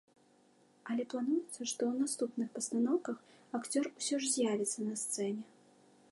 [0.91, 3.17] Але плануецца, што ў наступных пастаноўках
[3.59, 5.43] акцёр усё ж з'явіцца на сцэне.